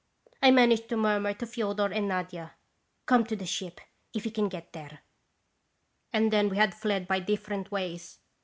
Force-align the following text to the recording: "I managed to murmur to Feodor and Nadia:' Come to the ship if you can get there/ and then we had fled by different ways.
"I 0.41 0.49
managed 0.49 0.89
to 0.89 0.97
murmur 0.97 1.35
to 1.35 1.45
Feodor 1.45 1.91
and 1.93 2.07
Nadia:' 2.07 2.55
Come 3.05 3.23
to 3.25 3.35
the 3.35 3.45
ship 3.45 3.79
if 4.15 4.25
you 4.25 4.31
can 4.31 4.49
get 4.49 4.73
there/ 4.73 5.01
and 6.11 6.33
then 6.33 6.49
we 6.49 6.57
had 6.57 6.73
fled 6.73 7.07
by 7.07 7.19
different 7.19 7.69
ways. 7.71 8.17